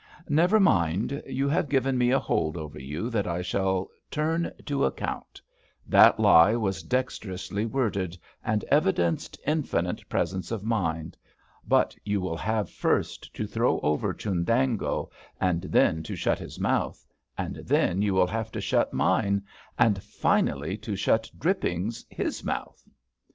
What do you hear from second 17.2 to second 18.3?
and then you will